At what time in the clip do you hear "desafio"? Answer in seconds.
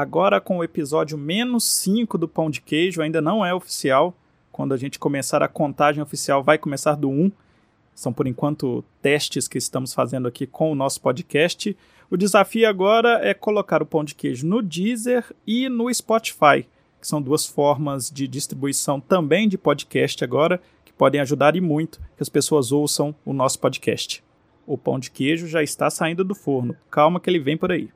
12.16-12.66